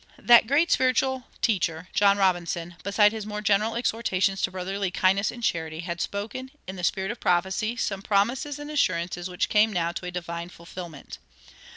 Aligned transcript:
That 0.17 0.47
great 0.47 0.71
spiritual 0.71 1.25
teacher, 1.43 1.87
John 1.93 2.17
Robinson, 2.17 2.75
besides 2.81 3.13
his 3.13 3.27
more 3.27 3.39
general 3.41 3.75
exhortations 3.75 4.41
to 4.41 4.49
brotherly 4.49 4.89
kindness 4.89 5.29
and 5.29 5.43
charity, 5.43 5.81
had 5.81 6.01
spoken, 6.01 6.49
in 6.65 6.75
the 6.75 6.83
spirit 6.83 7.11
of 7.11 7.19
prophecy, 7.19 7.75
some 7.75 8.01
promises 8.01 8.57
and 8.57 8.71
assurances 8.71 9.29
which 9.29 9.47
came 9.47 9.71
now 9.71 9.91
to 9.91 10.07
a 10.07 10.09
divine 10.09 10.49
fulfillment. 10.49 11.19